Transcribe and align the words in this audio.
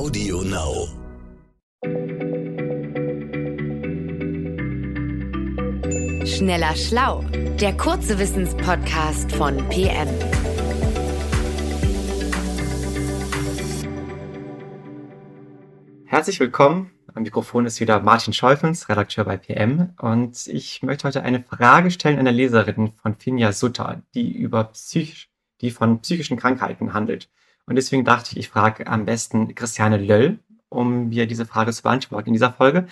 Audio 0.00 0.40
Now. 0.40 0.88
Schneller 6.24 6.74
Schlau, 6.74 7.22
der 7.60 7.76
kurze 7.76 8.18
Wissenspodcast 8.18 9.30
von 9.32 9.58
PM. 9.68 10.08
Herzlich 16.06 16.40
willkommen. 16.40 16.92
Am 17.14 17.22
Mikrofon 17.22 17.66
ist 17.66 17.78
wieder 17.80 18.00
Martin 18.00 18.32
Scheufens, 18.32 18.88
Redakteur 18.88 19.26
bei 19.26 19.36
PM. 19.36 19.92
Und 20.00 20.46
ich 20.46 20.82
möchte 20.82 21.08
heute 21.08 21.22
eine 21.22 21.42
Frage 21.42 21.90
stellen 21.90 22.18
einer 22.18 22.32
Leserin 22.32 22.92
von 22.92 23.16
Finja 23.16 23.52
Sutter, 23.52 24.00
die 24.14 24.32
über 24.32 24.64
psychisch, 24.64 25.28
die 25.60 25.70
von 25.70 26.00
psychischen 26.00 26.38
Krankheiten 26.38 26.94
handelt. 26.94 27.28
Und 27.66 27.76
deswegen 27.76 28.04
dachte 28.04 28.32
ich, 28.32 28.38
ich 28.38 28.48
frage 28.48 28.86
am 28.86 29.04
besten 29.04 29.54
Christiane 29.54 29.96
Löll, 29.98 30.38
um 30.68 31.08
mir 31.08 31.26
diese 31.26 31.46
Frage 31.46 31.72
zu 31.72 31.82
beantworten 31.82 32.28
in 32.28 32.32
dieser 32.32 32.52
Folge. 32.52 32.86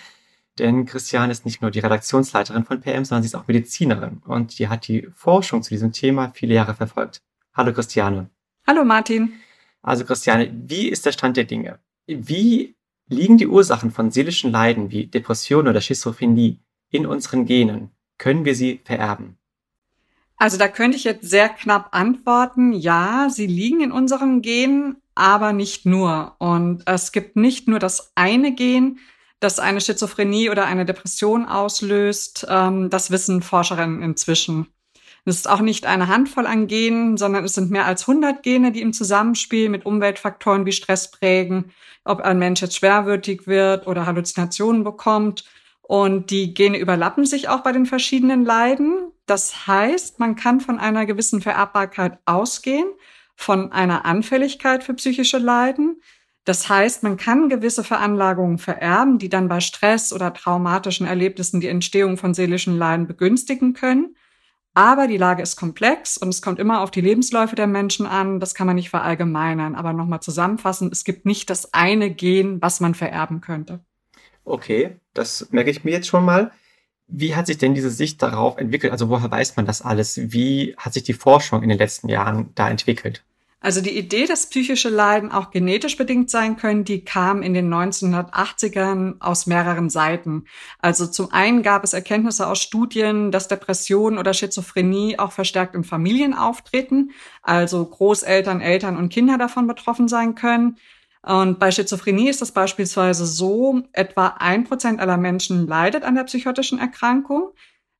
Denn 0.57 0.85
Christiane 0.85 1.31
ist 1.31 1.45
nicht 1.45 1.61
nur 1.61 1.71
die 1.71 1.79
Redaktionsleiterin 1.79 2.65
von 2.65 2.81
PM, 2.81 3.05
sondern 3.05 3.23
sie 3.23 3.27
ist 3.27 3.35
auch 3.35 3.47
Medizinerin 3.47 4.21
und 4.25 4.59
die 4.59 4.67
hat 4.67 4.87
die 4.87 5.07
Forschung 5.15 5.63
zu 5.63 5.69
diesem 5.69 5.93
Thema 5.93 6.31
viele 6.33 6.53
Jahre 6.53 6.75
verfolgt. 6.75 7.21
Hallo 7.53 7.73
Christiane. 7.73 8.29
Hallo 8.67 8.83
Martin. 8.83 9.33
Also 9.81 10.03
Christiane, 10.03 10.51
wie 10.53 10.89
ist 10.89 11.05
der 11.05 11.13
Stand 11.13 11.37
der 11.37 11.45
Dinge? 11.45 11.79
Wie 12.05 12.75
liegen 13.07 13.37
die 13.37 13.47
Ursachen 13.47 13.91
von 13.91 14.11
seelischen 14.11 14.51
Leiden 14.51 14.91
wie 14.91 15.07
Depression 15.07 15.67
oder 15.67 15.81
Schizophrenie 15.81 16.59
in 16.89 17.05
unseren 17.05 17.45
Genen? 17.45 17.91
Können 18.17 18.45
wir 18.45 18.53
sie 18.53 18.81
vererben? 18.83 19.38
Also 20.39 20.57
da 20.57 20.69
könnte 20.69 20.95
ich 20.95 21.03
jetzt 21.03 21.29
sehr 21.29 21.49
knapp 21.49 21.89
antworten, 21.91 22.71
ja, 22.71 23.27
sie 23.29 23.45
liegen 23.45 23.81
in 23.81 23.91
unseren 23.91 24.41
Genen, 24.41 24.95
aber 25.13 25.51
nicht 25.51 25.85
nur. 25.85 26.35
Und 26.39 26.83
es 26.85 27.11
gibt 27.11 27.35
nicht 27.35 27.67
nur 27.67 27.77
das 27.77 28.13
eine 28.15 28.55
Gen, 28.55 28.99
das 29.41 29.59
eine 29.59 29.81
Schizophrenie 29.81 30.49
oder 30.49 30.65
eine 30.65 30.85
Depression 30.85 31.45
auslöst. 31.45 32.47
Ähm, 32.49 32.89
das 32.89 33.11
wissen 33.11 33.41
Forscherinnen 33.41 34.01
inzwischen. 34.01 34.67
Es 35.25 35.35
ist 35.35 35.49
auch 35.49 35.59
nicht 35.59 35.85
eine 35.85 36.07
Handvoll 36.07 36.47
an 36.47 36.67
Genen, 36.67 37.17
sondern 37.17 37.43
es 37.43 37.53
sind 37.53 37.69
mehr 37.69 37.85
als 37.85 38.07
100 38.07 38.41
Gene, 38.41 38.71
die 38.71 38.81
im 38.81 38.93
Zusammenspiel 38.93 39.67
mit 39.67 39.85
Umweltfaktoren 39.85 40.65
wie 40.65 40.71
Stress 40.71 41.11
prägen, 41.11 41.71
ob 42.05 42.21
ein 42.21 42.39
Mensch 42.39 42.61
jetzt 42.61 42.77
schwerwürdig 42.77 43.45
wird 43.45 43.87
oder 43.87 44.05
Halluzinationen 44.05 44.85
bekommt. 44.85 45.43
Und 45.81 46.31
die 46.31 46.53
Gene 46.53 46.77
überlappen 46.77 47.25
sich 47.25 47.49
auch 47.49 47.59
bei 47.59 47.73
den 47.73 47.85
verschiedenen 47.85 48.45
Leiden. 48.45 49.11
Das 49.29 49.67
heißt, 49.67 50.19
man 50.19 50.35
kann 50.35 50.59
von 50.59 50.79
einer 50.79 51.05
gewissen 51.05 51.39
Vererbbarkeit 51.39 52.17
ausgehen, 52.25 52.87
von 53.35 53.71
einer 53.71 54.03
Anfälligkeit 54.03 54.83
für 54.83 54.95
psychische 54.95 55.37
Leiden. 55.37 56.01
Das 56.45 56.67
heißt, 56.67 57.03
man 57.03 57.15
kann 57.15 57.47
gewisse 57.47 57.83
Veranlagungen 57.83 58.57
vererben, 58.57 59.19
die 59.19 59.29
dann 59.29 59.47
bei 59.47 59.59
Stress 59.59 60.11
oder 60.13 60.33
traumatischen 60.33 61.05
Erlebnissen 61.05 61.61
die 61.61 61.67
Entstehung 61.67 62.17
von 62.17 62.33
seelischen 62.33 62.75
Leiden 62.75 63.05
begünstigen 63.05 63.73
können. 63.73 64.15
Aber 64.73 65.07
die 65.07 65.17
Lage 65.17 65.43
ist 65.43 65.57
komplex 65.57 66.17
und 66.17 66.29
es 66.29 66.41
kommt 66.41 66.57
immer 66.57 66.81
auf 66.81 66.89
die 66.89 67.01
Lebensläufe 67.01 67.55
der 67.55 67.67
Menschen 67.67 68.07
an. 68.07 68.39
Das 68.39 68.55
kann 68.55 68.65
man 68.65 68.77
nicht 68.77 68.89
verallgemeinern. 68.89 69.75
Aber 69.75 69.93
nochmal 69.93 70.21
zusammenfassen, 70.21 70.89
es 70.91 71.03
gibt 71.03 71.27
nicht 71.27 71.51
das 71.51 71.71
eine 71.71 72.09
Gen, 72.09 72.63
was 72.63 72.79
man 72.79 72.95
vererben 72.95 73.41
könnte. 73.41 73.81
Okay, 74.43 74.99
das 75.13 75.51
merke 75.51 75.69
ich 75.69 75.83
mir 75.83 75.91
jetzt 75.91 76.07
schon 76.07 76.25
mal. 76.25 76.51
Wie 77.09 77.35
hat 77.35 77.47
sich 77.47 77.57
denn 77.57 77.73
diese 77.73 77.89
Sicht 77.89 78.21
darauf 78.21 78.57
entwickelt? 78.57 78.91
Also 78.91 79.09
woher 79.09 79.31
weiß 79.31 79.55
man 79.55 79.65
das 79.65 79.81
alles? 79.81 80.31
Wie 80.31 80.75
hat 80.77 80.93
sich 80.93 81.03
die 81.03 81.13
Forschung 81.13 81.63
in 81.63 81.69
den 81.69 81.77
letzten 81.77 82.07
Jahren 82.07 82.49
da 82.55 82.69
entwickelt? 82.69 83.23
Also 83.61 83.81
die 83.81 83.97
Idee, 83.97 84.25
dass 84.25 84.47
psychische 84.47 84.87
Leiden 84.87 85.33
auch 85.33 85.51
genetisch 85.51 85.97
bedingt 85.97 86.29
sein 86.29 86.55
können, 86.55 86.85
die 86.85 87.03
kam 87.03 87.41
in 87.41 87.53
den 87.53 87.73
1980ern 87.73 89.15
aus 89.19 89.47
mehreren 89.47 89.89
Seiten. 89.89 90.45
Also 90.79 91.05
zum 91.07 91.33
einen 91.33 91.61
gab 91.61 91.83
es 91.83 91.91
Erkenntnisse 91.91 92.47
aus 92.47 92.61
Studien, 92.61 93.31
dass 93.31 93.49
Depressionen 93.49 94.17
oder 94.17 94.33
Schizophrenie 94.33 95.19
auch 95.19 95.33
verstärkt 95.33 95.75
in 95.75 95.83
Familien 95.83 96.33
auftreten, 96.33 97.11
also 97.41 97.83
Großeltern, 97.83 98.61
Eltern 98.61 98.95
und 98.95 99.09
Kinder 99.09 99.37
davon 99.37 99.67
betroffen 99.67 100.07
sein 100.07 100.35
können. 100.35 100.77
Und 101.21 101.59
bei 101.59 101.69
Schizophrenie 101.71 102.29
ist 102.29 102.41
das 102.41 102.53
beispielsweise 102.53 103.25
so, 103.25 103.81
etwa 103.91 104.27
ein 104.39 104.63
Prozent 104.63 104.99
aller 104.99 105.17
Menschen 105.17 105.67
leidet 105.67 106.03
an 106.03 106.15
der 106.15 106.23
psychotischen 106.23 106.79
Erkrankung. 106.79 107.51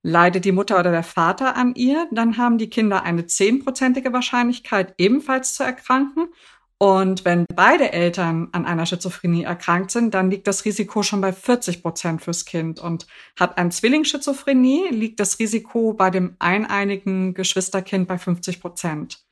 Leidet 0.02 0.46
die 0.46 0.54
Mutter 0.54 0.80
oder 0.80 0.92
der 0.92 1.04
Vater 1.04 1.58
an 1.58 1.76
ihr, 1.76 2.08
dann 2.12 2.38
haben 2.38 2.58
die 2.58 2.70
Kinder 2.70 3.04
eine 3.04 3.26
zehnprozentige 3.26 4.14
Wahrscheinlichkeit, 4.14 4.94
ebenfalls 4.98 5.56
zu 5.56 5.64
erkranken. 5.64 6.30
Und 6.82 7.26
wenn 7.26 7.44
beide 7.54 7.92
Eltern 7.92 8.48
an 8.54 8.66
einer 8.66 8.86
Schizophrenie 8.86 9.44
erkrankt 9.44 9.92
sind, 9.92 10.14
dann 10.14 10.32
liegt 10.32 10.48
das 10.48 10.64
Risiko 10.64 11.04
schon 11.04 11.20
bei 11.20 11.34
40 11.34 11.84
Prozent 11.84 12.22
fürs 12.22 12.46
Kind. 12.46 12.80
Und 12.80 13.06
hat 13.38 13.58
ein 13.58 13.72
Zwilling 13.72 14.06
Schizophrenie, 14.06 14.88
liegt 14.90 15.20
das 15.20 15.40
Risiko 15.40 15.92
bei 15.92 16.10
dem 16.10 16.38
eineinigen 16.40 17.34
Geschwisterkind 17.34 18.08
bei 18.08 18.18
50 18.18 18.62
Prozent. 18.62 19.29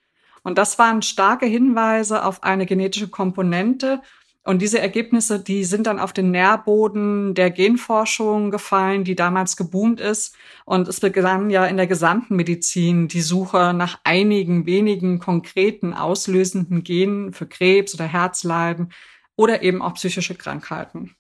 Und 0.48 0.58
das 0.58 0.80
waren 0.80 1.02
starke 1.02 1.46
Hinweise 1.46 2.24
auf 2.24 2.42
eine 2.42 2.66
genetische 2.66 3.10
Komponente, 3.10 4.02
und 4.46 4.62
diese 4.62 4.80
Ergebnisse, 4.80 5.44
die 5.44 5.66
sind 5.66 5.88
dann 5.88 6.00
auf 6.00 6.14
den 6.14 6.32
Nährboden 6.32 7.34
der 7.34 7.52
Genforschung 7.52 8.50
gefallen, 8.50 9.04
die 9.04 9.14
damals 9.14 9.58
geboomt 9.58 10.00
ist. 10.00 10.38
Und 10.64 10.88
es 10.88 11.02
begann 11.02 11.50
ja 11.50 11.66
in 11.66 11.76
der 11.76 11.86
gesamten 11.86 12.38
Medizin 12.38 13.10
die 13.10 13.20
Suche 13.20 13.74
nach 13.74 14.00
einigen 14.06 14.66
wenigen 14.66 15.20
konkreten 15.20 15.94
auslösenden 15.94 16.86
Genen 16.86 17.34
für 17.34 17.46
Krebs 17.46 17.94
oder 17.94 18.06
Herzleiden 18.06 18.94
oder 19.36 19.64
eben 19.64 19.82
auch 19.82 19.96
psychische 19.96 20.36
Krankheiten. 20.36 21.14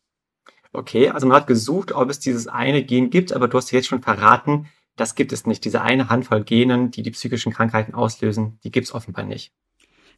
Okay, 0.71 1.09
also 1.09 1.27
man 1.27 1.35
hat 1.35 1.47
gesucht, 1.47 1.91
ob 1.91 2.09
es 2.09 2.19
dieses 2.19 2.47
eine 2.47 2.81
Gen 2.81 3.09
gibt, 3.09 3.33
aber 3.33 3.49
du 3.49 3.57
hast 3.57 3.71
jetzt 3.71 3.87
schon 3.87 4.01
verraten, 4.01 4.69
das 4.97 5.15
gibt 5.15 5.31
es 5.31 5.45
nicht. 5.45 5.63
Diese 5.63 5.81
eine 5.81 6.09
Handvoll 6.09 6.43
Genen, 6.43 6.91
die 6.91 7.03
die 7.03 7.11
psychischen 7.11 7.53
Krankheiten 7.53 7.93
auslösen, 7.93 8.59
die 8.63 8.71
gibt 8.71 8.87
es 8.87 8.93
offenbar 8.93 9.23
nicht. 9.23 9.53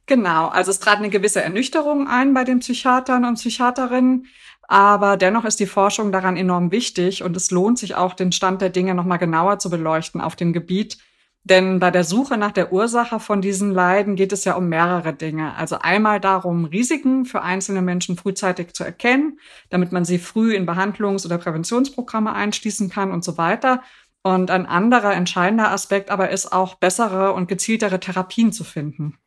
Genau, 0.05 0.47
also 0.47 0.71
es 0.71 0.79
trat 0.79 0.97
eine 0.97 1.11
gewisse 1.11 1.43
Ernüchterung 1.43 2.07
ein 2.07 2.33
bei 2.33 2.43
den 2.43 2.59
Psychiatern 2.59 3.25
und 3.25 3.35
Psychiaterinnen, 3.35 4.25
aber 4.67 5.17
dennoch 5.17 5.45
ist 5.45 5.59
die 5.59 5.67
Forschung 5.67 6.11
daran 6.11 6.35
enorm 6.35 6.71
wichtig 6.71 7.21
und 7.21 7.37
es 7.37 7.51
lohnt 7.51 7.77
sich 7.77 7.93
auch, 7.93 8.13
den 8.13 8.31
Stand 8.31 8.61
der 8.61 8.69
Dinge 8.69 8.95
nochmal 8.95 9.19
genauer 9.19 9.59
zu 9.59 9.69
beleuchten 9.69 10.19
auf 10.19 10.35
dem 10.35 10.51
Gebiet. 10.51 10.97
Denn 11.43 11.79
bei 11.79 11.89
der 11.89 12.03
Suche 12.03 12.37
nach 12.37 12.51
der 12.51 12.73
Ursache 12.73 13.19
von 13.19 13.41
diesen 13.41 13.71
Leiden 13.71 14.15
geht 14.15 14.33
es 14.33 14.45
ja 14.45 14.55
um 14.55 14.67
mehrere 14.67 15.13
Dinge. 15.13 15.55
Also 15.55 15.79
einmal 15.79 16.19
darum, 16.19 16.65
Risiken 16.65 17.25
für 17.25 17.41
einzelne 17.41 17.81
Menschen 17.81 18.17
frühzeitig 18.17 18.73
zu 18.73 18.83
erkennen, 18.83 19.39
damit 19.69 19.91
man 19.91 20.05
sie 20.05 20.19
früh 20.19 20.53
in 20.53 20.67
Behandlungs- 20.67 21.25
oder 21.25 21.37
Präventionsprogramme 21.37 22.33
einschließen 22.33 22.89
kann 22.89 23.11
und 23.11 23.23
so 23.23 23.37
weiter. 23.37 23.81
Und 24.21 24.51
ein 24.51 24.65
anderer 24.65 25.13
entscheidender 25.13 25.71
Aspekt 25.71 26.09
aber 26.09 26.29
ist 26.29 26.51
auch 26.51 26.75
bessere 26.75 27.33
und 27.33 27.47
gezieltere 27.47 27.99
Therapien 27.99 28.51
zu 28.51 28.63
finden. 28.63 29.17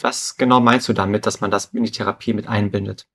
Was 0.00 0.36
genau 0.36 0.60
meinst 0.60 0.88
du 0.88 0.92
damit, 0.92 1.26
dass 1.26 1.40
man 1.40 1.50
das 1.50 1.66
in 1.66 1.84
die 1.84 1.90
Therapie 1.90 2.32
mit 2.32 2.48
einbindet? 2.48 3.06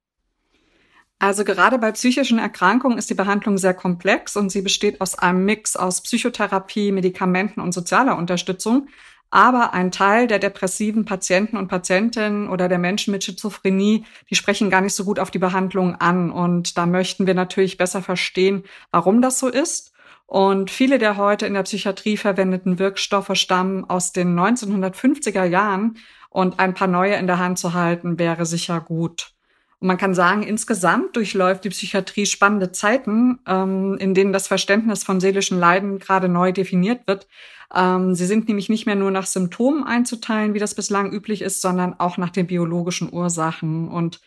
Also 1.20 1.44
gerade 1.44 1.78
bei 1.78 1.92
psychischen 1.92 2.40
Erkrankungen 2.40 2.98
ist 2.98 3.12
die 3.12 3.16
Behandlung 3.16 3.60
sehr 3.60 3.76
komplex 3.76 4.36
und 4.36 4.50
sie 4.50 4.64
besteht 4.64 5.02
aus 5.02 5.18
einem 5.18 5.46
Mix 5.46 5.76
aus 5.76 6.02
Psychotherapie, 6.02 6.92
Medikamenten 6.92 7.62
und 7.62 7.74
sozialer 7.74 8.18
Unterstützung. 8.18 8.88
Aber 9.30 9.74
ein 9.74 9.92
Teil 9.92 10.26
der 10.26 10.40
depressiven 10.40 11.06
Patienten 11.06 11.58
und 11.58 11.68
Patientinnen 11.68 12.50
oder 12.50 12.68
der 12.68 12.80
Menschen 12.80 13.12
mit 13.12 13.24
Schizophrenie, 13.24 14.04
die 14.30 14.36
sprechen 14.36 14.70
gar 14.70 14.82
nicht 14.82 14.96
so 14.96 15.06
gut 15.06 15.20
auf 15.20 15.32
die 15.32 15.40
Behandlung 15.40 15.96
an. 15.96 16.32
Und 16.32 16.78
da 16.78 16.86
möchten 16.86 17.28
wir 17.28 17.36
natürlich 17.36 17.78
besser 17.78 18.02
verstehen, 18.02 18.64
warum 18.90 19.22
das 19.22 19.38
so 19.40 19.48
ist. 19.48 19.94
Und 20.32 20.72
viele 20.72 20.98
der 20.98 21.18
heute 21.18 21.46
in 21.46 21.56
der 21.56 21.64
Psychiatrie 21.64 22.16
verwendeten 22.16 22.80
Wirkstoffe 22.80 23.32
stammen 23.34 23.84
aus 23.90 24.14
den 24.14 24.34
1950er 24.40 25.44
Jahren 25.44 25.98
und 26.30 26.58
ein 26.58 26.74
paar 26.74 26.88
neue 26.88 27.16
in 27.16 27.28
der 27.28 27.38
Hand 27.38 27.60
zu 27.60 27.74
halten, 27.74 28.18
wäre 28.18 28.46
sicher 28.46 28.80
gut. 28.80 29.34
Und 29.82 29.90
man 29.90 29.98
kann 29.98 30.14
sagen, 30.14 30.44
insgesamt 30.44 31.18
durchläuft 31.18 31.66
die 31.66 31.70
Psychiatrie 31.70 32.26
spannende 32.26 32.72
Zeiten, 32.72 33.40
ähm, 33.46 33.98
in 33.98 34.14
denen 34.14 34.32
das 34.32 34.48
Verständnis 34.48 35.04
von 35.04 35.20
seelischen 35.20 35.60
Leiden 35.60 36.00
gerade 36.00 36.30
neu 36.30 36.54
definiert 36.54 37.08
wird. 37.08 37.28
Ähm, 37.76 38.16
sie 38.16 38.26
sind 38.26 38.48
nämlich 38.48 38.70
nicht 38.70 38.86
mehr 38.86 38.96
nur 38.96 39.12
nach 39.12 39.26
Symptomen 39.26 39.84
einzuteilen, 39.84 40.54
wie 40.54 40.60
das 40.60 40.76
bislang 40.76 41.12
üblich 41.12 41.42
ist, 41.42 41.60
sondern 41.60 42.00
auch 42.00 42.16
nach 42.16 42.30
den 42.30 42.48
biologischen 42.48 43.12
Ursachen. 43.12 43.90
Und 43.90 44.22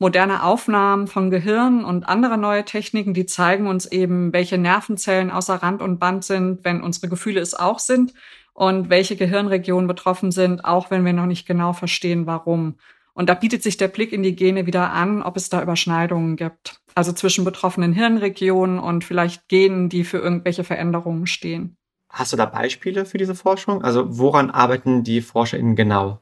moderne 0.00 0.42
Aufnahmen 0.42 1.06
von 1.06 1.30
Gehirn 1.30 1.84
und 1.84 2.08
andere 2.08 2.38
neue 2.38 2.64
Techniken, 2.64 3.12
die 3.12 3.26
zeigen 3.26 3.66
uns 3.66 3.84
eben, 3.84 4.32
welche 4.32 4.56
Nervenzellen 4.56 5.30
außer 5.30 5.56
Rand 5.56 5.82
und 5.82 5.98
Band 5.98 6.24
sind, 6.24 6.64
wenn 6.64 6.82
unsere 6.82 7.08
Gefühle 7.08 7.40
es 7.40 7.54
auch 7.54 7.78
sind 7.78 8.14
und 8.54 8.88
welche 8.88 9.14
Gehirnregionen 9.14 9.86
betroffen 9.86 10.32
sind, 10.32 10.64
auch 10.64 10.90
wenn 10.90 11.04
wir 11.04 11.12
noch 11.12 11.26
nicht 11.26 11.46
genau 11.46 11.74
verstehen, 11.74 12.26
warum. 12.26 12.76
Und 13.12 13.28
da 13.28 13.34
bietet 13.34 13.62
sich 13.62 13.76
der 13.76 13.88
Blick 13.88 14.12
in 14.12 14.22
die 14.22 14.34
Gene 14.34 14.64
wieder 14.64 14.90
an, 14.90 15.22
ob 15.22 15.36
es 15.36 15.50
da 15.50 15.62
Überschneidungen 15.62 16.36
gibt. 16.36 16.80
Also 16.94 17.12
zwischen 17.12 17.44
betroffenen 17.44 17.92
Hirnregionen 17.92 18.78
und 18.78 19.04
vielleicht 19.04 19.48
Genen, 19.48 19.90
die 19.90 20.04
für 20.04 20.18
irgendwelche 20.18 20.64
Veränderungen 20.64 21.26
stehen. 21.26 21.76
Hast 22.08 22.32
du 22.32 22.38
da 22.38 22.46
Beispiele 22.46 23.04
für 23.04 23.18
diese 23.18 23.34
Forschung? 23.34 23.84
Also 23.84 24.18
woran 24.18 24.50
arbeiten 24.50 25.04
die 25.04 25.20
ForscherInnen 25.20 25.76
genau? 25.76 26.20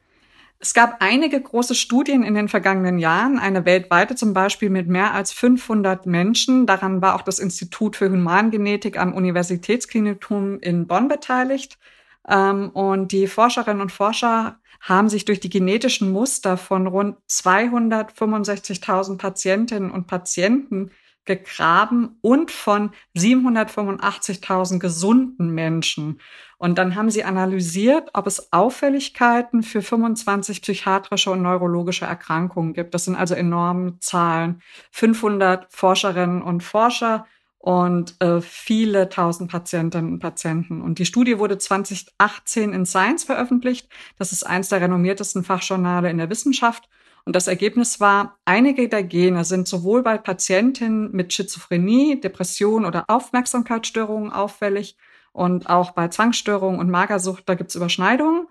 Es 0.61 0.73
gab 0.73 0.97
einige 1.01 1.39
große 1.41 1.73
Studien 1.73 2.21
in 2.21 2.35
den 2.35 2.49
vergangenen 2.49 2.99
Jahren, 2.99 3.39
eine 3.39 3.63
weltweite 3.63 4.15
zum 4.15 4.33
Beispiel 4.33 4.69
mit 4.69 4.89
mehr 4.89 5.13
als 5.13 5.31
500 5.31 6.05
Menschen. 6.05 6.65
Daran 6.65 7.01
war 7.01 7.15
auch 7.15 7.21
das 7.21 7.39
Institut 7.39 7.95
für 7.95 8.11
Humangenetik 8.11 8.99
am 8.99 9.13
Universitätsklinikum 9.13 10.59
in 10.59 10.85
Bonn 10.85 11.07
beteiligt. 11.07 11.79
Ähm, 12.27 12.71
und 12.71 13.13
die 13.13 13.27
Forscherinnen 13.27 13.79
und 13.81 13.93
Forscher 13.93 14.59
haben 14.81 15.07
sich 15.07 15.23
durch 15.23 15.39
die 15.39 15.49
genetischen 15.49 16.11
Muster 16.11 16.57
von 16.57 16.87
rund 16.87 17.15
265.000 17.29 19.17
Patientinnen 19.17 19.91
und 19.91 20.07
Patienten 20.07 20.91
gegraben 21.29 22.17
und 22.21 22.49
von 22.49 22.89
785.000 23.15 24.79
gesunden 24.79 25.51
Menschen. 25.51 26.19
Und 26.57 26.79
dann 26.79 26.95
haben 26.95 27.11
sie 27.11 27.23
analysiert, 27.23 28.09
ob 28.13 28.25
es 28.25 28.51
Auffälligkeiten 28.51 29.61
für 29.61 29.83
25 29.83 30.63
psychiatrische 30.63 31.29
und 31.29 31.43
neurologische 31.43 32.05
Erkrankungen 32.05 32.73
gibt. 32.73 32.95
Das 32.95 33.05
sind 33.05 33.15
also 33.15 33.35
enorme 33.35 33.99
Zahlen. 33.99 34.61
500 34.91 35.67
Forscherinnen 35.69 36.41
und 36.41 36.63
Forscher 36.63 37.27
und 37.59 38.19
äh, 38.21 38.41
viele 38.41 39.09
tausend 39.09 39.51
Patientinnen 39.51 40.13
und 40.13 40.19
Patienten. 40.19 40.81
Und 40.81 40.97
die 40.97 41.05
Studie 41.05 41.37
wurde 41.37 41.59
2018 41.59 42.73
in 42.73 42.85
Science 42.87 43.25
veröffentlicht. 43.25 43.87
Das 44.17 44.31
ist 44.31 44.43
eins 44.43 44.69
der 44.69 44.81
renommiertesten 44.81 45.43
Fachjournale 45.43 46.09
in 46.09 46.17
der 46.17 46.29
Wissenschaft. 46.31 46.89
Und 47.25 47.35
das 47.35 47.47
Ergebnis 47.47 47.99
war, 47.99 48.39
einige 48.45 48.89
der 48.89 49.03
Gene 49.03 49.45
sind 49.45 49.67
sowohl 49.67 50.03
bei 50.03 50.17
Patientinnen 50.17 51.11
mit 51.11 51.33
Schizophrenie, 51.33 52.19
Depression 52.19 52.85
oder 52.85 53.05
Aufmerksamkeitsstörungen 53.07 54.31
auffällig 54.31 54.97
und 55.31 55.69
auch 55.69 55.91
bei 55.91 56.07
Zwangsstörungen 56.07 56.79
und 56.79 56.89
Magersucht, 56.89 57.47
da 57.47 57.55
gibt 57.55 57.69
es 57.69 57.75
Überschneidungen. 57.75 58.47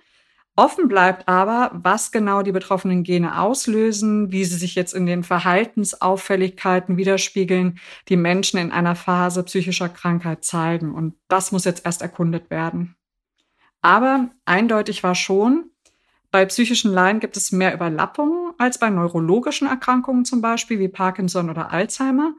Offen 0.59 0.89
bleibt 0.89 1.29
aber, 1.29 1.71
was 1.73 2.11
genau 2.11 2.43
die 2.43 2.51
betroffenen 2.51 3.05
Gene 3.05 3.41
auslösen, 3.41 4.33
wie 4.33 4.45
sie 4.45 4.57
sich 4.57 4.75
jetzt 4.75 4.93
in 4.93 5.07
den 5.07 5.23
Verhaltensauffälligkeiten 5.23 6.97
widerspiegeln, 6.97 7.79
die 8.09 8.17
Menschen 8.17 8.59
in 8.59 8.73
einer 8.73 8.97
Phase 8.97 9.45
psychischer 9.45 9.89
Krankheit 9.89 10.45
zeigen. 10.45 10.93
Und 10.93 11.15
das 11.29 11.53
muss 11.53 11.65
jetzt 11.65 11.87
erst 11.87 12.03
erkundet 12.03 12.51
werden. 12.51 12.97
Aber 13.83 14.31
eindeutig 14.47 15.05
war 15.05 15.15
schon, 15.15 15.71
bei 16.31 16.45
psychischen 16.47 16.93
Leiden 16.93 17.21
gibt 17.21 17.37
es 17.37 17.53
mehr 17.53 17.75
Überlappungen 17.75 18.53
als 18.59 18.79
bei 18.79 18.91
neurologischen 18.91 19.69
Erkrankungen 19.69 20.25
zum 20.25 20.41
Beispiel 20.41 20.79
wie 20.79 20.89
Parkinson 20.89 21.49
oder 21.49 21.71
Alzheimer. 21.71 22.35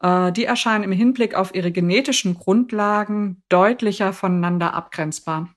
Äh, 0.00 0.32
die 0.32 0.44
erscheinen 0.44 0.84
im 0.84 0.92
Hinblick 0.92 1.34
auf 1.34 1.54
ihre 1.54 1.72
genetischen 1.72 2.34
Grundlagen 2.34 3.42
deutlicher 3.48 4.12
voneinander 4.12 4.74
abgrenzbar. 4.74 5.48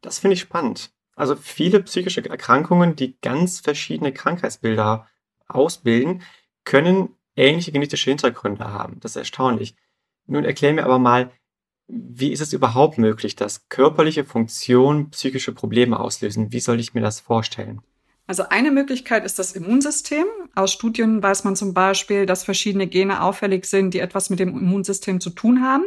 Das 0.00 0.18
finde 0.18 0.34
ich 0.34 0.40
spannend. 0.40 0.90
Also 1.16 1.36
viele 1.36 1.80
psychische 1.82 2.28
Erkrankungen, 2.28 2.96
die 2.96 3.16
ganz 3.20 3.60
verschiedene 3.60 4.12
Krankheitsbilder 4.12 5.08
ausbilden, 5.46 6.22
können 6.64 7.10
ähnliche 7.36 7.72
genetische 7.72 8.10
Hintergründe 8.10 8.64
haben. 8.64 8.98
Das 9.00 9.12
ist 9.12 9.16
erstaunlich. 9.16 9.76
Nun 10.26 10.44
erklär 10.44 10.72
mir 10.72 10.84
aber 10.84 10.98
mal, 10.98 11.30
wie 11.86 12.32
ist 12.32 12.40
es 12.40 12.52
überhaupt 12.52 12.98
möglich, 12.98 13.36
dass 13.36 13.68
körperliche 13.68 14.24
Funktionen 14.24 15.10
psychische 15.10 15.52
Probleme 15.52 16.00
auslösen? 16.00 16.52
Wie 16.52 16.60
soll 16.60 16.80
ich 16.80 16.94
mir 16.94 17.00
das 17.00 17.20
vorstellen? 17.20 17.82
Also 18.26 18.44
eine 18.48 18.70
Möglichkeit 18.70 19.24
ist 19.24 19.38
das 19.38 19.52
Immunsystem. 19.52 20.24
Aus 20.54 20.72
Studien 20.72 21.22
weiß 21.22 21.44
man 21.44 21.56
zum 21.56 21.74
Beispiel, 21.74 22.24
dass 22.24 22.42
verschiedene 22.42 22.86
Gene 22.86 23.22
auffällig 23.22 23.66
sind, 23.66 23.92
die 23.92 23.98
etwas 23.98 24.30
mit 24.30 24.38
dem 24.38 24.56
Immunsystem 24.56 25.20
zu 25.20 25.30
tun 25.30 25.62
haben. 25.62 25.84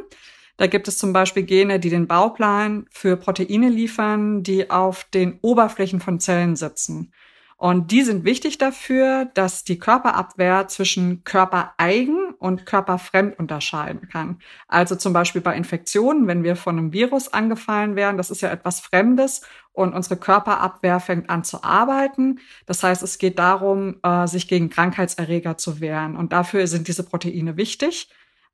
Da 0.58 0.68
gibt 0.68 0.88
es 0.88 0.98
zum 1.00 1.14
Beispiel 1.14 1.44
Gene, 1.44 1.80
die 1.80 1.90
den 1.90 2.08
Bauplan 2.08 2.86
für 2.92 3.18
Proteine 3.18 3.70
liefern, 3.70 4.44
die 4.44 4.70
auf 4.70 5.04
den 5.06 5.40
Oberflächen 5.42 6.00
von 6.00 6.20
Zellen 6.20 6.56
sitzen. 6.56 7.12
Und 7.58 7.92
die 7.92 8.04
sind 8.04 8.24
wichtig 8.24 8.60
dafür, 8.60 9.26
dass 9.34 9.64
die 9.64 9.80
Körperabwehr 9.80 10.68
zwischen 10.68 11.24
körpereigen 11.24 12.27
und 12.40 12.66
körperfremd 12.66 13.38
unterscheiden 13.40 14.10
kann. 14.10 14.40
Also 14.68 14.96
zum 14.96 15.14
Beispiel 15.14 15.42
bei 15.42 15.56
Infektionen, 15.56 16.28
wenn 16.28 16.44
wir 16.44 16.56
von 16.56 16.78
einem 16.78 16.94
Virus 16.94 17.34
angefallen 17.34 17.96
werden, 17.96 18.18
das 18.18 18.32
ist 18.32 18.42
ja 18.42 18.50
etwas 18.50 18.80
Fremdes 18.80 19.42
und 19.74 19.94
unsere 19.94 20.18
Körperabwehr 20.18 21.00
fängt 21.00 21.30
an 21.30 21.44
zu 21.44 21.64
arbeiten. 21.64 22.40
Das 22.66 22.84
heißt, 22.84 23.04
es 23.04 23.18
geht 23.18 23.38
darum, 23.38 23.98
äh, 24.04 24.28
sich 24.28 24.48
gegen 24.48 24.70
Krankheitserreger 24.70 25.58
zu 25.58 25.80
wehren. 25.80 26.16
Und 26.16 26.34
dafür 26.34 26.66
sind 26.68 26.88
diese 26.88 27.04
Proteine 27.04 27.58
wichtig. 27.58 28.10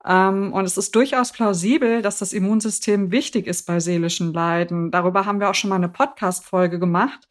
Ähm, 0.06 0.51
und 0.51 0.65
es 0.65 0.77
ist 0.77 0.95
durchaus 0.95 1.31
plausibel, 1.31 2.01
dass 2.01 2.19
das 2.19 2.33
Immunsystem 2.33 3.12
wichtig 3.12 3.47
ist 3.47 3.65
bei 3.65 3.79
seelischen 3.79 4.33
Leiden. 4.33 4.91
Darüber 4.91 5.25
haben 5.25 5.39
wir 5.39 5.50
auch 5.50 5.56
schon 5.56 5.69
mal 5.69 5.77
eine 5.77 5.89
Podcast-Folge 5.89 6.79
gemacht. 6.79 7.27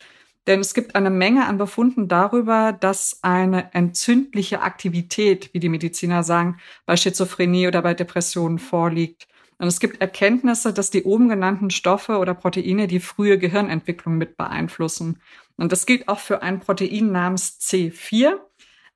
Denn 0.47 0.61
es 0.61 0.75
gibt 0.75 0.97
eine 0.97 1.11
Menge 1.11 1.47
an 1.47 1.57
Befunden 1.57 2.09
darüber, 2.09 2.73
dass 2.73 3.21
eine 3.23 3.73
entzündliche 3.75 4.63
Aktivität, 4.63 5.55
wie 5.55 5.61
die 5.61 5.69
Mediziner 5.69 6.25
sagen, 6.25 6.59
bei 6.85 6.97
Schizophrenie 6.97 7.69
oder 7.69 7.83
bei 7.83 7.95
Depressionen 7.95 8.59
vorliegt. 8.59 9.29
Und 9.59 9.69
es 9.69 9.79
gibt 9.79 10.01
Erkenntnisse, 10.01 10.73
dass 10.73 10.91
die 10.91 11.05
oben 11.05 11.29
genannten 11.29 11.71
Stoffe 11.71 12.19
oder 12.19 12.35
Proteine 12.35 12.89
die 12.89 12.99
frühe 12.99 13.39
Gehirnentwicklung 13.39 14.19
mit 14.19 14.37
beeinflussen. 14.37 15.21
Und 15.57 15.71
das 15.71 15.87
gilt 15.87 16.09
auch 16.09 16.19
für 16.19 16.43
ein 16.43 16.59
Protein 16.59 17.13
namens 17.13 17.61
C4. 17.61 18.41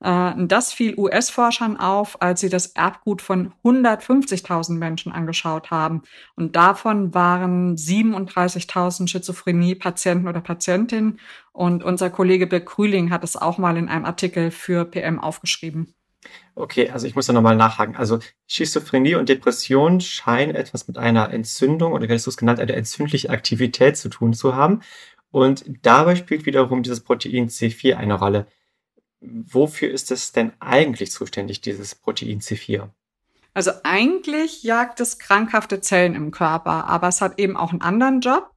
Äh, 0.01 0.33
das 0.37 0.73
fiel 0.73 0.95
US-Forschern 0.97 1.79
auf, 1.79 2.21
als 2.21 2.41
sie 2.41 2.49
das 2.49 2.67
Erbgut 2.69 3.23
von 3.23 3.53
150.000 3.65 4.73
Menschen 4.73 5.13
angeschaut 5.13 5.71
haben. 5.71 6.03
Und 6.35 6.57
davon 6.57 7.15
waren 7.15 7.77
37.000 7.77 9.09
Schizophrenie-Patienten 9.09 10.29
oder 10.29 10.41
Patientinnen. 10.41 11.21
Und 11.53 11.83
unser 11.83 12.11
Kollege 12.11 12.47
Bill 12.47 12.61
Krüling 12.61 13.11
hat 13.11 13.25
es 13.25 13.37
auch 13.37 13.59
mal 13.59 13.77
in 13.77 13.89
einem 13.89 14.05
Artikel 14.05 14.51
für 14.51 14.85
PM 14.85 15.19
aufgeschrieben. 15.19 15.95
Okay, 16.55 16.91
also 16.91 17.07
ich 17.07 17.15
muss 17.15 17.27
da 17.27 17.33
nochmal 17.33 17.57
nachhaken. 17.57 17.97
Also 17.97 18.19
Schizophrenie 18.47 19.15
und 19.15 19.29
Depression 19.29 20.01
scheinen 20.01 20.55
etwas 20.55 20.89
mit 20.89 20.99
einer 20.99 21.33
Entzündung 21.33 21.93
oder 21.93 22.09
wie 22.09 22.13
hast 22.13 22.27
du 22.27 22.31
es 22.31 22.37
genannt, 22.37 22.61
eine 22.61 22.73
entzündliche 22.73 23.31
Aktivität 23.31 23.97
zu 23.97 24.09
tun 24.09 24.33
zu 24.33 24.55
haben. 24.55 24.81
Und 25.31 25.65
dabei 25.83 26.17
spielt 26.17 26.47
wiederum 26.47 26.83
dieses 26.83 27.01
Protein 27.01 27.49
C4 27.49 27.95
eine 27.95 28.15
Rolle 28.15 28.47
wofür 29.47 29.91
ist 29.91 30.11
es 30.11 30.33
denn 30.33 30.53
eigentlich 30.61 31.11
zuständig, 31.11 31.61
dieses 31.61 31.95
Protein 31.95 32.41
C4? 32.41 32.89
Also 33.55 33.71
eigentlich 33.85 34.63
jagt 34.63 35.01
es 35.01 35.19
krankhafte 35.19 35.81
Zellen 35.81 36.15
im 36.15 36.31
Körper, 36.31 36.87
aber 36.89 37.09
es 37.09 37.21
hat 37.21 37.39
eben 37.39 37.57
auch 37.57 37.71
einen 37.71 37.81
anderen 37.81 38.21
Job. 38.21 38.51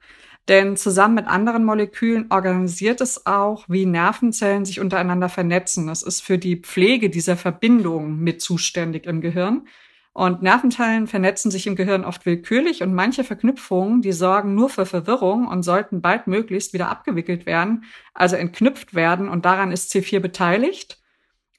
Denn 0.49 0.75
zusammen 0.77 1.13
mit 1.13 1.27
anderen 1.27 1.63
Molekülen 1.63 2.25
organisiert 2.31 3.01
es 3.01 3.27
auch, 3.27 3.65
wie 3.69 3.85
Nervenzellen 3.85 4.65
sich 4.65 4.79
untereinander 4.79 5.29
vernetzen. 5.29 5.85
Das 5.87 6.01
ist 6.01 6.21
für 6.21 6.39
die 6.39 6.57
Pflege 6.57 7.11
dieser 7.11 7.37
Verbindung 7.37 8.17
mit 8.19 8.41
zuständig 8.41 9.05
im 9.05 9.21
Gehirn. 9.21 9.67
Und 10.13 10.41
Nervenzellen 10.41 11.07
vernetzen 11.07 11.51
sich 11.51 11.67
im 11.67 11.75
Gehirn 11.75 12.03
oft 12.03 12.25
willkürlich 12.25 12.81
und 12.81 12.93
manche 12.93 13.23
Verknüpfungen, 13.23 14.01
die 14.01 14.11
sorgen 14.11 14.55
nur 14.55 14.69
für 14.69 14.85
Verwirrung 14.85 15.47
und 15.47 15.63
sollten 15.63 16.01
baldmöglichst 16.01 16.73
wieder 16.73 16.89
abgewickelt 16.89 17.45
werden, 17.45 17.83
also 18.13 18.35
entknüpft 18.35 18.95
werden 18.95 19.29
und 19.29 19.45
daran 19.45 19.71
ist 19.71 19.93
C4 19.93 20.19
beteiligt. 20.19 20.97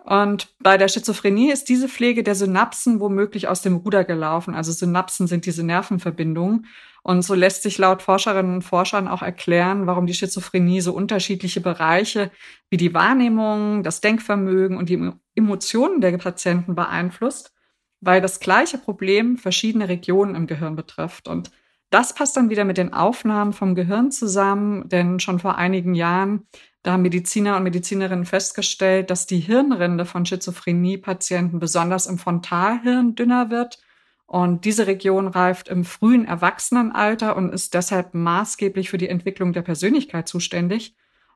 Und 0.03 0.49
bei 0.59 0.79
der 0.79 0.89
Schizophrenie 0.89 1.53
ist 1.53 1.69
diese 1.69 1.89
Pflege 1.89 2.23
der 2.23 2.35
Synapsen 2.35 3.01
womöglich 3.01 3.49
aus 3.49 3.63
dem 3.63 3.77
Ruder 3.77 4.05
gelaufen. 4.05 4.55
Also 4.55 4.73
Synapsen 4.73 5.27
sind 5.27 5.47
diese 5.47 5.63
Nervenverbindungen. 5.63 6.67
Und 7.03 7.23
so 7.23 7.35
lässt 7.35 7.63
sich 7.63 7.79
laut 7.79 8.03
Forscherinnen 8.03 8.55
und 8.55 8.63
Forschern 8.63 9.09
auch 9.09 9.23
erklären, 9.23 9.87
warum 9.87 10.07
die 10.07 10.15
Schizophrenie 10.15 10.81
so 10.81 10.93
unterschiedliche 10.95 11.61
Bereiche 11.61 12.31
wie 12.71 12.77
die 12.79 12.95
Wahrnehmung, 12.95 13.83
das 13.83 14.01
Denkvermögen 14.01 14.77
und 14.77 14.89
die 14.89 15.13
Emotionen 15.35 16.01
der 16.01 16.17
Patienten 16.19 16.75
beeinflusst 16.75 17.53
weil 18.01 18.21
das 18.21 18.41
gleiche 18.41 18.79
Problem 18.79 19.37
verschiedene 19.37 19.89
Regionen 19.89 20.35
im 20.35 20.47
Gehirn 20.47 20.77
betrifft. 20.77 21.29
Und 21.29 21.51
das 21.91 22.15
passt 22.15 22.37
dann 22.37 22.51
wieder 22.51 22.65
mit 22.65 22.79
den 22.79 22.93
Aufnahmen 22.93 23.53
vom 23.53 23.75
Gehirn 23.75 24.11
zusammen, 24.11 24.89
denn 24.89 25.21
schon 25.21 25.41
vor 25.41 25.57
einigen 25.57 25.95
Jahren, 25.95 26.47
da 26.83 26.93
haben 26.93 27.03
Mediziner 27.03 27.57
und 27.57 27.65
Medizinerinnen 27.65 28.25
festgestellt, 28.25 29.11
dass 29.11 29.27
die 29.27 29.41
Hirnrinde 29.41 30.07
von 30.07 30.25
Schizophrenie-Patienten 30.25 31.59
besonders 31.59 32.07
im 32.07 32.17
Frontalhirn 32.17 33.17
dünner 33.17 33.51
wird. 33.51 33.81
Und 34.27 34.65
diese 34.65 34.87
Region 34.87 35.27
reift 35.27 35.69
im 35.69 35.85
frühen 35.85 36.25
Erwachsenenalter 36.25 37.37
und 37.37 37.53
ist 37.53 37.75
deshalb 37.75 38.15
maßgeblich 38.15 38.89
für 38.89 38.97
die 38.97 39.09
Entwicklung 39.09 39.53
der 39.53 39.63
Persönlichkeit 39.63 40.29
zuständig. 40.29 40.95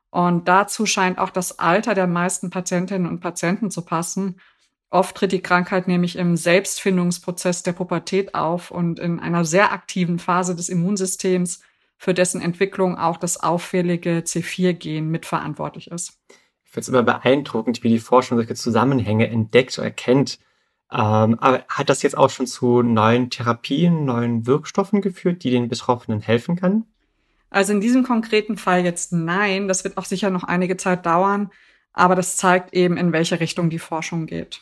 Und 0.09 0.47
dazu 0.47 0.85
scheint 0.85 1.19
auch 1.19 1.29
das 1.29 1.59
Alter 1.59 1.93
der 1.93 2.07
meisten 2.07 2.49
Patientinnen 2.49 3.05
und 3.05 3.19
Patienten 3.19 3.69
zu 3.69 3.83
passen. 3.83 4.39
Oft 4.95 5.17
tritt 5.17 5.33
die 5.33 5.41
Krankheit 5.41 5.89
nämlich 5.89 6.15
im 6.15 6.37
Selbstfindungsprozess 6.37 7.63
der 7.63 7.73
Pubertät 7.73 8.33
auf 8.33 8.71
und 8.71 8.97
in 8.97 9.19
einer 9.19 9.43
sehr 9.43 9.73
aktiven 9.73 10.19
Phase 10.19 10.55
des 10.55 10.69
Immunsystems, 10.69 11.59
für 11.97 12.13
dessen 12.13 12.39
Entwicklung 12.39 12.97
auch 12.97 13.17
das 13.17 13.43
auffällige 13.43 14.19
C4-Gen 14.19 15.11
mitverantwortlich 15.11 15.91
ist. 15.91 16.17
Ich 16.63 16.71
finde 16.71 16.79
es 16.79 16.87
immer 16.87 17.03
beeindruckend, 17.03 17.83
wie 17.83 17.89
die 17.89 17.99
Forschung 17.99 18.37
solche 18.37 18.55
Zusammenhänge 18.55 19.27
entdeckt 19.27 19.77
und 19.77 19.83
erkennt. 19.83 20.39
Ähm, 20.89 21.37
aber 21.41 21.65
hat 21.67 21.89
das 21.89 22.01
jetzt 22.01 22.17
auch 22.17 22.29
schon 22.29 22.47
zu 22.47 22.81
neuen 22.81 23.29
Therapien, 23.29 24.05
neuen 24.05 24.47
Wirkstoffen 24.47 25.01
geführt, 25.01 25.43
die 25.43 25.51
den 25.51 25.67
Betroffenen 25.67 26.21
helfen 26.21 26.55
können? 26.55 26.85
Also 27.49 27.73
in 27.73 27.81
diesem 27.81 28.03
konkreten 28.03 28.55
Fall 28.55 28.85
jetzt 28.85 29.11
nein. 29.11 29.67
Das 29.67 29.83
wird 29.83 29.97
auch 29.97 30.05
sicher 30.05 30.29
noch 30.29 30.45
einige 30.45 30.77
Zeit 30.77 31.05
dauern. 31.05 31.51
Aber 31.91 32.15
das 32.15 32.37
zeigt 32.37 32.73
eben, 32.73 32.95
in 32.95 33.11
welche 33.11 33.41
Richtung 33.41 33.69
die 33.69 33.79
Forschung 33.79 34.25
geht. 34.25 34.61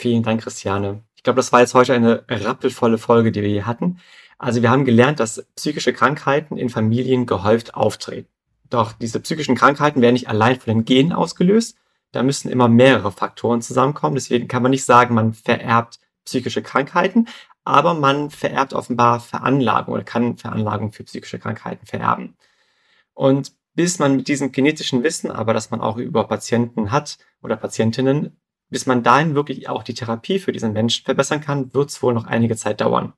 Vielen 0.00 0.22
Dank, 0.22 0.40
Christiane. 0.40 1.04
Ich 1.14 1.22
glaube, 1.22 1.36
das 1.36 1.52
war 1.52 1.60
jetzt 1.60 1.74
heute 1.74 1.92
eine 1.92 2.24
rappelvolle 2.26 2.96
Folge, 2.96 3.32
die 3.32 3.42
wir 3.42 3.50
hier 3.50 3.66
hatten. 3.66 3.98
Also 4.38 4.62
wir 4.62 4.70
haben 4.70 4.86
gelernt, 4.86 5.20
dass 5.20 5.46
psychische 5.56 5.92
Krankheiten 5.92 6.56
in 6.56 6.70
Familien 6.70 7.26
gehäuft 7.26 7.74
auftreten. 7.74 8.30
Doch 8.70 8.92
diese 8.92 9.20
psychischen 9.20 9.56
Krankheiten 9.56 10.00
werden 10.00 10.14
nicht 10.14 10.30
allein 10.30 10.58
von 10.58 10.72
den 10.72 10.84
Genen 10.86 11.12
ausgelöst. 11.12 11.76
Da 12.12 12.22
müssen 12.22 12.50
immer 12.50 12.66
mehrere 12.66 13.12
Faktoren 13.12 13.60
zusammenkommen. 13.60 14.14
Deswegen 14.14 14.48
kann 14.48 14.62
man 14.62 14.70
nicht 14.70 14.86
sagen, 14.86 15.14
man 15.14 15.34
vererbt 15.34 16.00
psychische 16.24 16.62
Krankheiten, 16.62 17.28
aber 17.64 17.92
man 17.92 18.30
vererbt 18.30 18.72
offenbar 18.72 19.20
Veranlagung 19.20 19.92
oder 19.92 20.04
kann 20.04 20.38
Veranlagung 20.38 20.92
für 20.92 21.04
psychische 21.04 21.38
Krankheiten 21.38 21.84
vererben. 21.84 22.38
Und 23.12 23.52
bis 23.74 23.98
man 23.98 24.16
mit 24.16 24.28
diesem 24.28 24.50
genetischen 24.50 25.02
Wissen, 25.02 25.30
aber 25.30 25.52
das 25.52 25.70
man 25.70 25.82
auch 25.82 25.98
über 25.98 26.26
Patienten 26.26 26.90
hat 26.90 27.18
oder 27.42 27.56
Patientinnen, 27.56 28.40
bis 28.70 28.86
man 28.86 29.02
dahin 29.02 29.34
wirklich 29.34 29.68
auch 29.68 29.82
die 29.82 29.94
Therapie 29.94 30.38
für 30.38 30.52
diesen 30.52 30.72
Menschen 30.72 31.04
verbessern 31.04 31.40
kann, 31.40 31.74
wird 31.74 31.90
es 31.90 32.00
wohl 32.02 32.14
noch 32.14 32.26
einige 32.26 32.56
Zeit 32.56 32.80
dauern. 32.80 33.12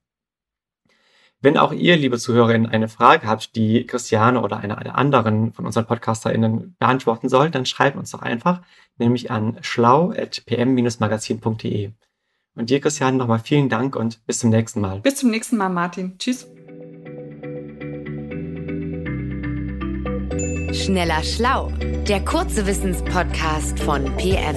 Wenn 1.40 1.58
auch 1.58 1.72
ihr, 1.72 1.96
liebe 1.96 2.18
Zuhörerinnen, 2.18 2.70
eine 2.70 2.88
Frage 2.88 3.26
habt, 3.26 3.56
die 3.56 3.84
Christiane 3.84 4.40
oder 4.40 4.58
eine 4.58 4.76
der 4.76 4.96
anderen 4.96 5.52
von 5.52 5.66
unseren 5.66 5.86
PodcasterInnen 5.86 6.76
beantworten 6.78 7.28
soll, 7.28 7.50
dann 7.50 7.66
schreibt 7.66 7.96
uns 7.96 8.12
doch 8.12 8.22
einfach, 8.22 8.62
nämlich 8.96 9.32
an 9.32 9.58
schlau.pm-magazin.de. 9.60 11.90
Und 12.54 12.70
dir, 12.70 12.80
Christiane, 12.80 13.16
nochmal 13.16 13.40
vielen 13.40 13.68
Dank 13.68 13.96
und 13.96 14.24
bis 14.24 14.38
zum 14.38 14.50
nächsten 14.50 14.80
Mal. 14.80 15.00
Bis 15.00 15.16
zum 15.16 15.30
nächsten 15.30 15.56
Mal, 15.56 15.68
Martin. 15.68 16.16
Tschüss. 16.18 16.46
Schneller 20.72 21.24
Schlau, 21.24 21.72
der 22.08 22.24
kurze 22.24 22.66
Wissenspodcast 22.66 23.80
von 23.80 24.04
PM. 24.16 24.56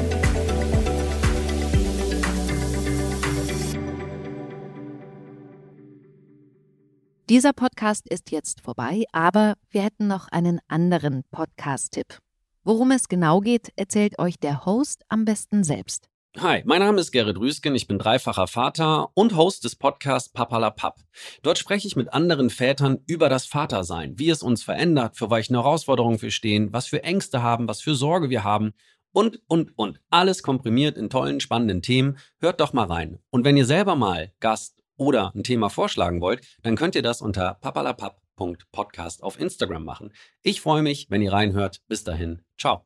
Dieser 7.28 7.54
Podcast 7.54 8.08
ist 8.08 8.30
jetzt 8.30 8.62
vorbei, 8.62 9.04
aber 9.12 9.56
wir 9.72 9.82
hätten 9.82 10.06
noch 10.06 10.28
einen 10.28 10.60
anderen 10.68 11.24
Podcast-Tipp. 11.32 12.20
Worum 12.64 12.92
es 12.92 13.08
genau 13.08 13.40
geht, 13.40 13.70
erzählt 13.76 14.20
euch 14.20 14.38
der 14.38 14.64
Host 14.68 15.02
am 15.10 15.26
besten 15.26 15.64
selbst. 15.64 16.08
Hi, 16.38 16.62
mein 16.66 16.82
Name 16.82 17.02
ist 17.02 17.12
Gerrit 17.12 17.40
Rüsken, 17.40 17.74
ich 17.74 17.88
bin 17.88 17.98
dreifacher 17.98 18.46
Vater 18.46 19.10
und 19.16 19.36
Host 19.36 19.64
des 19.64 19.76
Podcasts 19.76 20.30
Papalapap. 20.30 21.00
Dort 21.42 21.58
spreche 21.58 21.88
ich 21.88 21.96
mit 21.96 22.14
anderen 22.14 22.52
Vätern 22.52 23.00
über 23.08 23.28
das 23.28 23.48
Vatersein, 23.48 24.20
wie 24.20 24.30
es 24.30 24.44
uns 24.44 24.62
verändert, 24.62 25.18
für 25.18 25.32
welche 25.32 25.56
Herausforderungen 25.56 26.22
wir 26.22 26.30
stehen, 26.30 26.74
was 26.74 26.86
für 26.86 27.02
Ängste 27.02 27.42
haben, 27.42 27.68
was 27.68 27.82
für 27.82 27.96
Sorge 27.96 28.30
wir 28.30 28.44
haben 28.44 28.74
und, 29.14 29.42
und, 29.48 29.76
und. 29.80 30.00
Alles 30.12 30.44
komprimiert 30.44 30.96
in 30.96 31.10
tollen, 31.10 31.40
spannenden 31.40 31.82
Themen. 31.82 32.20
Hört 32.40 32.60
doch 32.60 32.74
mal 32.74 32.86
rein. 32.86 33.18
Und 33.32 33.46
wenn 33.46 33.58
ihr 33.58 33.66
selber 33.66 33.96
mal 33.96 34.32
Gast 34.40 34.76
oder 34.98 35.32
ein 35.36 35.44
Thema 35.44 35.70
vorschlagen 35.70 36.22
wollt, 36.22 36.46
dann 36.64 36.76
könnt 36.76 36.96
ihr 36.96 37.02
das 37.02 37.22
unter 37.22 37.56
papalapap.podcast 37.56 39.24
auf 39.24 39.40
Instagram 39.40 39.84
machen. 39.84 40.14
Ich 40.42 40.62
freue 40.62 40.82
mich, 40.82 41.08
wenn 41.10 41.22
ihr 41.22 41.34
reinhört. 41.34 41.82
Bis 41.88 42.04
dahin. 42.04 42.42
Ciao. 42.58 42.86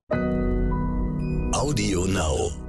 Audio 1.51 2.05
Now. 2.05 2.68